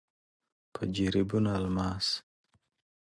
[0.73, 2.07] په جريبونو الماس.